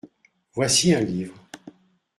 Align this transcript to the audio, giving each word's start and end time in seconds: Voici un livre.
Voici 0.55 0.95
un 0.95 1.01
livre. 1.01 1.35